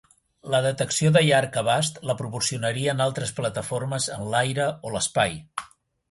[0.51, 5.37] La detecció de llarg abast la proporcionarien altres plataformes en l'aire o l'espai.